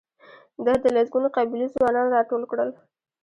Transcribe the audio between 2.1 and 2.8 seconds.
راټول کړل.